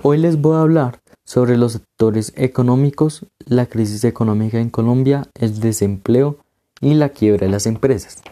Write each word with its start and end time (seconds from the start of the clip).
Hoy 0.00 0.16
les 0.16 0.40
voy 0.40 0.56
a 0.56 0.62
hablar 0.62 1.02
sobre 1.22 1.58
los 1.58 1.72
sectores 1.72 2.32
económicos, 2.34 3.26
la 3.44 3.66
crisis 3.66 4.04
económica 4.04 4.58
en 4.58 4.70
Colombia, 4.70 5.28
el 5.34 5.60
desempleo 5.60 6.38
y 6.80 6.94
la 6.94 7.10
quiebra 7.10 7.46
de 7.46 7.52
las 7.52 7.66
empresas. 7.66 8.22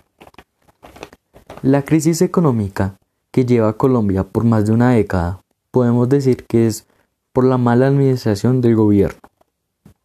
La 1.60 1.82
crisis 1.82 2.22
económica 2.22 2.96
que 3.30 3.44
lleva 3.44 3.68
a 3.68 3.72
Colombia 3.74 4.24
por 4.24 4.44
más 4.44 4.64
de 4.64 4.72
una 4.72 4.92
década 4.92 5.42
podemos 5.70 6.08
decir 6.08 6.46
que 6.46 6.67
es 6.67 6.87
por 7.35 7.44
la 7.44 7.58
mala 7.58 7.88
administración 7.88 8.63
del 8.63 8.74
gobierno. 8.74 9.21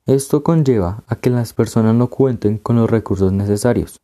Esto 0.05 0.43
conlleva 0.43 1.03
a 1.07 1.15
que 1.15 1.29
las 1.29 1.53
personas 1.53 1.95
no 1.95 2.09
cuenten 2.09 2.57
con 2.57 2.75
los 2.75 2.89
recursos 2.89 3.31
necesarios 3.31 4.01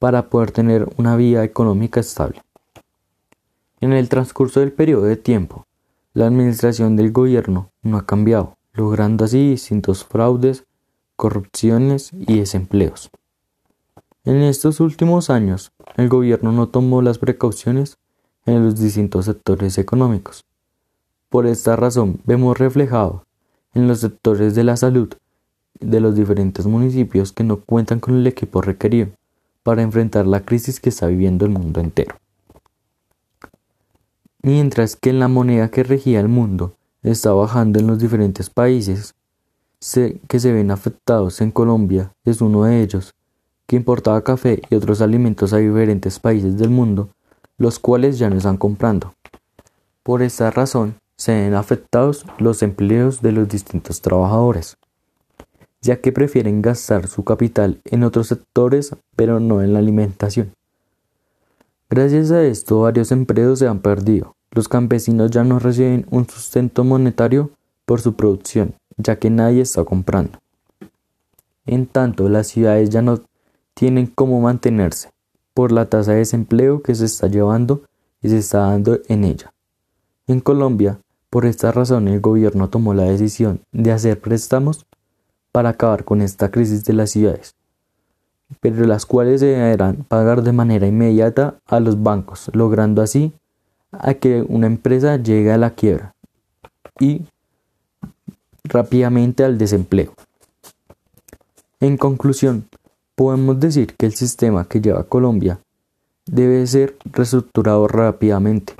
para 0.00 0.28
poder 0.28 0.50
tener 0.50 0.92
una 0.98 1.14
vida 1.14 1.44
económica 1.44 2.00
estable. 2.00 2.42
En 3.80 3.92
el 3.92 4.08
transcurso 4.08 4.58
del 4.58 4.72
periodo 4.72 5.04
de 5.04 5.16
tiempo, 5.16 5.66
la 6.14 6.28
administración 6.28 6.94
del 6.94 7.10
gobierno 7.10 7.72
no 7.82 7.98
ha 7.98 8.06
cambiado, 8.06 8.56
logrando 8.72 9.24
así 9.24 9.50
distintos 9.50 10.04
fraudes, 10.04 10.64
corrupciones 11.16 12.12
y 12.12 12.38
desempleos. 12.38 13.10
En 14.24 14.36
estos 14.36 14.78
últimos 14.78 15.28
años, 15.28 15.72
el 15.96 16.08
gobierno 16.08 16.52
no 16.52 16.68
tomó 16.68 17.02
las 17.02 17.18
precauciones 17.18 17.98
en 18.46 18.64
los 18.64 18.80
distintos 18.80 19.24
sectores 19.24 19.76
económicos. 19.76 20.44
Por 21.30 21.46
esta 21.46 21.74
razón, 21.74 22.20
vemos 22.24 22.56
reflejado 22.56 23.26
en 23.74 23.88
los 23.88 23.98
sectores 23.98 24.54
de 24.54 24.62
la 24.62 24.76
salud 24.76 25.12
de 25.80 25.98
los 25.98 26.14
diferentes 26.14 26.64
municipios 26.64 27.32
que 27.32 27.42
no 27.42 27.60
cuentan 27.60 27.98
con 27.98 28.14
el 28.14 28.26
equipo 28.28 28.62
requerido 28.62 29.08
para 29.64 29.82
enfrentar 29.82 30.28
la 30.28 30.44
crisis 30.44 30.78
que 30.78 30.90
está 30.90 31.08
viviendo 31.08 31.44
el 31.44 31.50
mundo 31.50 31.80
entero 31.80 32.14
mientras 34.44 34.94
que 34.94 35.14
la 35.14 35.26
moneda 35.26 35.70
que 35.70 35.82
regía 35.82 36.20
el 36.20 36.28
mundo 36.28 36.74
está 37.02 37.32
bajando 37.32 37.78
en 37.80 37.86
los 37.86 37.98
diferentes 37.98 38.50
países 38.50 39.14
que 40.28 40.38
se 40.38 40.52
ven 40.52 40.70
afectados 40.70 41.40
en 41.40 41.50
Colombia 41.50 42.12
es 42.26 42.42
uno 42.42 42.64
de 42.64 42.82
ellos, 42.82 43.14
que 43.66 43.76
importaba 43.76 44.22
café 44.22 44.60
y 44.68 44.74
otros 44.74 45.00
alimentos 45.00 45.54
a 45.54 45.58
diferentes 45.58 46.18
países 46.18 46.58
del 46.58 46.68
mundo, 46.68 47.08
los 47.56 47.78
cuales 47.78 48.18
ya 48.18 48.28
no 48.28 48.36
están 48.36 48.58
comprando. 48.58 49.14
Por 50.02 50.20
esta 50.20 50.50
razón, 50.50 50.96
se 51.16 51.32
ven 51.32 51.54
afectados 51.54 52.26
los 52.38 52.62
empleos 52.62 53.22
de 53.22 53.32
los 53.32 53.48
distintos 53.48 54.02
trabajadores, 54.02 54.76
ya 55.80 56.02
que 56.02 56.12
prefieren 56.12 56.60
gastar 56.60 57.08
su 57.08 57.24
capital 57.24 57.80
en 57.86 58.04
otros 58.04 58.28
sectores, 58.28 58.94
pero 59.16 59.40
no 59.40 59.62
en 59.62 59.72
la 59.72 59.78
alimentación. 59.78 60.52
Gracias 61.90 62.30
a 62.30 62.42
esto, 62.42 62.80
varios 62.80 63.12
empleos 63.12 63.58
se 63.58 63.68
han 63.68 63.78
perdido, 63.78 64.33
los 64.54 64.68
campesinos 64.68 65.30
ya 65.30 65.44
no 65.44 65.58
reciben 65.58 66.06
un 66.10 66.28
sustento 66.28 66.84
monetario 66.84 67.50
por 67.84 68.00
su 68.00 68.14
producción, 68.14 68.74
ya 68.96 69.16
que 69.16 69.28
nadie 69.28 69.62
está 69.62 69.84
comprando. 69.84 70.38
En 71.66 71.86
tanto, 71.86 72.28
las 72.28 72.46
ciudades 72.46 72.90
ya 72.90 73.02
no 73.02 73.20
tienen 73.74 74.06
cómo 74.06 74.40
mantenerse 74.40 75.10
por 75.54 75.72
la 75.72 75.86
tasa 75.86 76.12
de 76.12 76.18
desempleo 76.18 76.82
que 76.82 76.94
se 76.94 77.06
está 77.06 77.26
llevando 77.26 77.82
y 78.22 78.28
se 78.28 78.38
está 78.38 78.60
dando 78.60 79.00
en 79.08 79.24
ella. 79.24 79.52
En 80.26 80.40
Colombia, 80.40 81.00
por 81.30 81.46
esta 81.46 81.72
razón, 81.72 82.06
el 82.08 82.20
gobierno 82.20 82.70
tomó 82.70 82.94
la 82.94 83.04
decisión 83.04 83.60
de 83.72 83.92
hacer 83.92 84.20
préstamos 84.20 84.86
para 85.52 85.70
acabar 85.70 86.04
con 86.04 86.22
esta 86.22 86.50
crisis 86.50 86.84
de 86.84 86.92
las 86.92 87.10
ciudades, 87.10 87.54
pero 88.60 88.84
las 88.84 89.04
cuales 89.04 89.40
se 89.40 89.46
deberán 89.46 90.04
pagar 90.08 90.42
de 90.42 90.52
manera 90.52 90.86
inmediata 90.86 91.56
a 91.66 91.80
los 91.80 92.02
bancos, 92.02 92.50
logrando 92.52 93.02
así 93.02 93.32
a 94.00 94.14
que 94.14 94.42
una 94.42 94.66
empresa 94.66 95.16
llegue 95.16 95.52
a 95.52 95.58
la 95.58 95.70
quiebra 95.70 96.14
y 96.98 97.22
rápidamente 98.64 99.44
al 99.44 99.58
desempleo. 99.58 100.14
En 101.80 101.96
conclusión, 101.96 102.66
podemos 103.14 103.60
decir 103.60 103.94
que 103.94 104.06
el 104.06 104.14
sistema 104.14 104.66
que 104.66 104.80
lleva 104.80 105.04
Colombia 105.04 105.60
debe 106.26 106.66
ser 106.66 106.96
reestructurado 107.04 107.86
rápidamente 107.86 108.74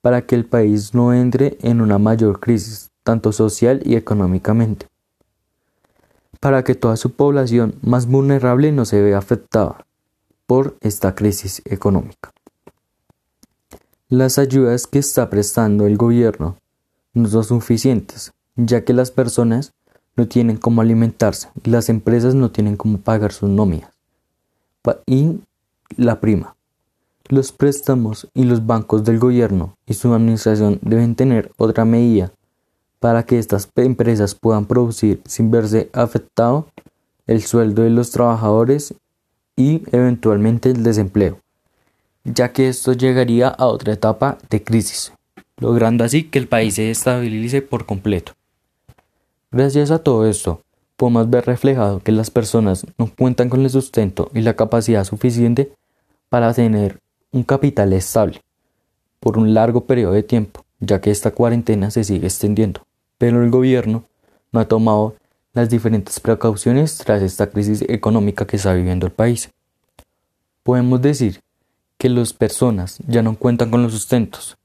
para 0.00 0.22
que 0.22 0.34
el 0.34 0.44
país 0.44 0.94
no 0.94 1.12
entre 1.12 1.58
en 1.62 1.80
una 1.80 1.98
mayor 1.98 2.40
crisis, 2.40 2.90
tanto 3.02 3.32
social 3.32 3.80
y 3.84 3.96
económicamente, 3.96 4.86
para 6.40 6.62
que 6.62 6.74
toda 6.74 6.96
su 6.96 7.12
población 7.12 7.74
más 7.82 8.06
vulnerable 8.06 8.70
no 8.70 8.84
se 8.84 9.00
vea 9.02 9.18
afectada 9.18 9.84
por 10.46 10.76
esta 10.80 11.14
crisis 11.14 11.62
económica. 11.64 12.30
Las 14.10 14.38
ayudas 14.38 14.86
que 14.86 14.98
está 14.98 15.28
prestando 15.28 15.86
el 15.86 15.98
gobierno 15.98 16.56
no 17.12 17.28
son 17.28 17.44
suficientes, 17.44 18.32
ya 18.56 18.82
que 18.82 18.94
las 18.94 19.10
personas 19.10 19.74
no 20.16 20.26
tienen 20.26 20.56
cómo 20.56 20.80
alimentarse 20.80 21.50
y 21.62 21.68
las 21.68 21.90
empresas 21.90 22.34
no 22.34 22.50
tienen 22.50 22.78
cómo 22.78 22.96
pagar 22.96 23.32
sus 23.32 23.50
nóminas. 23.50 23.90
Y 25.04 25.40
la 25.98 26.20
prima. 26.20 26.56
Los 27.28 27.52
préstamos 27.52 28.26
y 28.32 28.44
los 28.44 28.64
bancos 28.64 29.04
del 29.04 29.18
gobierno 29.18 29.76
y 29.84 29.92
su 29.92 30.14
administración 30.14 30.78
deben 30.80 31.14
tener 31.14 31.52
otra 31.58 31.84
medida 31.84 32.32
para 33.00 33.24
que 33.24 33.38
estas 33.38 33.68
empresas 33.76 34.34
puedan 34.34 34.64
producir 34.64 35.20
sin 35.26 35.50
verse 35.50 35.90
afectado 35.92 36.68
el 37.26 37.42
sueldo 37.42 37.82
de 37.82 37.90
los 37.90 38.10
trabajadores 38.10 38.94
y 39.54 39.82
eventualmente 39.92 40.70
el 40.70 40.82
desempleo 40.82 41.42
ya 42.32 42.52
que 42.52 42.68
esto 42.68 42.92
llegaría 42.92 43.48
a 43.48 43.66
otra 43.66 43.92
etapa 43.92 44.38
de 44.50 44.62
crisis, 44.62 45.12
logrando 45.58 46.04
así 46.04 46.24
que 46.24 46.38
el 46.38 46.48
país 46.48 46.74
se 46.74 46.90
estabilice 46.90 47.62
por 47.62 47.86
completo. 47.86 48.32
Gracias 49.50 49.90
a 49.90 49.98
todo 49.98 50.26
esto, 50.26 50.62
podemos 50.96 51.30
ver 51.30 51.46
reflejado 51.46 52.00
que 52.00 52.12
las 52.12 52.30
personas 52.30 52.86
no 52.98 53.10
cuentan 53.14 53.48
con 53.48 53.62
el 53.62 53.70
sustento 53.70 54.30
y 54.34 54.42
la 54.42 54.54
capacidad 54.54 55.04
suficiente 55.04 55.72
para 56.28 56.52
tener 56.52 56.98
un 57.32 57.42
capital 57.42 57.92
estable 57.92 58.42
por 59.20 59.38
un 59.38 59.54
largo 59.54 59.84
periodo 59.84 60.12
de 60.12 60.22
tiempo, 60.22 60.64
ya 60.80 61.00
que 61.00 61.10
esta 61.10 61.30
cuarentena 61.30 61.90
se 61.90 62.04
sigue 62.04 62.26
extendiendo, 62.26 62.82
pero 63.16 63.42
el 63.42 63.50
gobierno 63.50 64.04
no 64.52 64.60
ha 64.60 64.68
tomado 64.68 65.16
las 65.54 65.70
diferentes 65.70 66.20
precauciones 66.20 66.98
tras 66.98 67.22
esta 67.22 67.48
crisis 67.48 67.82
económica 67.88 68.46
que 68.46 68.56
está 68.56 68.74
viviendo 68.74 69.06
el 69.06 69.12
país. 69.12 69.50
Podemos 70.62 71.00
decir 71.00 71.40
que 71.98 72.08
las 72.08 72.32
personas 72.32 72.98
ya 73.06 73.22
no 73.22 73.36
cuentan 73.36 73.70
con 73.70 73.82
los 73.82 73.92
sustentos 73.92 74.56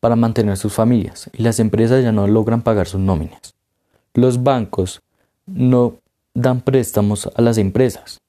para 0.00 0.16
mantener 0.16 0.58
sus 0.58 0.72
familias 0.72 1.30
y 1.32 1.42
las 1.42 1.58
empresas 1.58 2.02
ya 2.04 2.12
no 2.12 2.28
logran 2.28 2.62
pagar 2.62 2.86
sus 2.86 3.00
nóminas. 3.00 3.54
Los 4.12 4.42
bancos 4.42 5.00
no 5.46 5.94
dan 6.34 6.60
préstamos 6.60 7.28
a 7.34 7.42
las 7.42 7.58
empresas. 7.58 8.20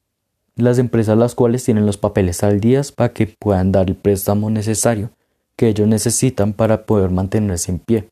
Las 0.54 0.78
empresas 0.78 1.18
las 1.18 1.34
cuales 1.34 1.64
tienen 1.64 1.84
los 1.84 1.98
papeles 1.98 2.42
al 2.42 2.60
día 2.60 2.80
para 2.96 3.12
que 3.12 3.26
puedan 3.26 3.72
dar 3.72 3.88
el 3.88 3.94
préstamo 3.94 4.48
necesario 4.48 5.10
que 5.54 5.68
ellos 5.68 5.86
necesitan 5.86 6.54
para 6.54 6.86
poder 6.86 7.10
mantenerse 7.10 7.72
en 7.72 7.78
pie. 7.78 8.08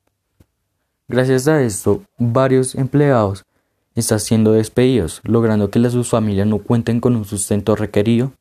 Gracias 1.09 1.49
a 1.49 1.62
esto, 1.62 2.03
varios 2.19 2.75
empleados 2.75 3.44
están 3.94 4.21
siendo 4.21 4.53
despedidos, 4.53 5.21
logrando 5.25 5.71
que 5.71 5.91
sus 5.91 6.09
familias 6.09 6.47
no 6.47 6.59
cuenten 6.59 7.00
con 7.00 7.16
un 7.16 7.25
sustento 7.25 7.77
requerido 7.77 8.33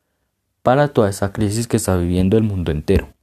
para 0.64 0.88
toda 0.88 1.10
esa 1.10 1.30
crisis 1.30 1.68
que 1.68 1.76
está 1.76 1.94
viviendo 1.94 2.38
el 2.38 2.42
mundo 2.42 2.72
entero. 2.72 3.13